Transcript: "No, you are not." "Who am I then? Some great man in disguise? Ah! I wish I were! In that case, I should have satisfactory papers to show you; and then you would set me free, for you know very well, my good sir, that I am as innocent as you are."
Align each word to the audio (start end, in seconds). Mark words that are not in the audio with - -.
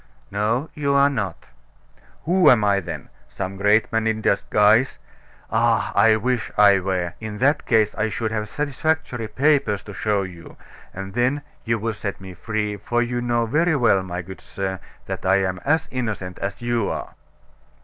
"No, 0.31 0.71
you 0.73 0.95
are 0.95 1.11
not." 1.11 1.45
"Who 2.23 2.49
am 2.49 2.63
I 2.63 2.79
then? 2.79 3.09
Some 3.29 3.55
great 3.55 3.91
man 3.93 4.07
in 4.07 4.19
disguise? 4.21 4.97
Ah! 5.51 5.91
I 5.93 6.15
wish 6.15 6.49
I 6.57 6.79
were! 6.79 7.13
In 7.19 7.37
that 7.37 7.67
case, 7.67 7.93
I 7.93 8.09
should 8.09 8.31
have 8.31 8.49
satisfactory 8.49 9.27
papers 9.27 9.83
to 9.83 9.93
show 9.93 10.23
you; 10.23 10.57
and 10.91 11.13
then 11.13 11.43
you 11.65 11.77
would 11.77 11.97
set 11.97 12.19
me 12.19 12.33
free, 12.33 12.77
for 12.77 13.03
you 13.03 13.21
know 13.21 13.45
very 13.45 13.75
well, 13.75 14.01
my 14.01 14.23
good 14.23 14.41
sir, 14.41 14.79
that 15.05 15.23
I 15.23 15.35
am 15.43 15.59
as 15.65 15.87
innocent 15.91 16.39
as 16.39 16.63
you 16.63 16.89
are." 16.89 17.13